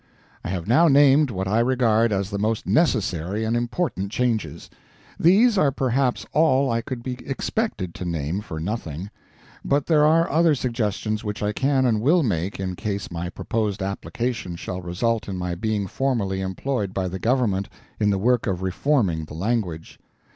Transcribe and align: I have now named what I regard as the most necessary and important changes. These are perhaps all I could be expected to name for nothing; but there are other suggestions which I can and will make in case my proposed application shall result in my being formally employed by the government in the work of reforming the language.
I 0.43 0.49
have 0.49 0.67
now 0.67 0.87
named 0.87 1.29
what 1.29 1.47
I 1.47 1.59
regard 1.59 2.11
as 2.11 2.31
the 2.31 2.39
most 2.39 2.65
necessary 2.65 3.43
and 3.43 3.55
important 3.55 4.11
changes. 4.11 4.67
These 5.19 5.59
are 5.59 5.69
perhaps 5.71 6.25
all 6.33 6.71
I 6.71 6.81
could 6.81 7.03
be 7.03 7.17
expected 7.23 7.93
to 7.93 8.03
name 8.05 8.41
for 8.41 8.59
nothing; 8.59 9.11
but 9.63 9.85
there 9.85 10.03
are 10.03 10.27
other 10.27 10.55
suggestions 10.55 11.23
which 11.23 11.43
I 11.43 11.51
can 11.51 11.85
and 11.85 12.01
will 12.01 12.23
make 12.23 12.59
in 12.59 12.75
case 12.75 13.11
my 13.11 13.29
proposed 13.29 13.83
application 13.83 14.55
shall 14.55 14.81
result 14.81 15.29
in 15.29 15.37
my 15.37 15.53
being 15.53 15.85
formally 15.85 16.41
employed 16.41 16.95
by 16.95 17.07
the 17.07 17.19
government 17.19 17.69
in 17.99 18.09
the 18.09 18.17
work 18.17 18.47
of 18.47 18.63
reforming 18.63 19.25
the 19.25 19.35
language. 19.35 19.99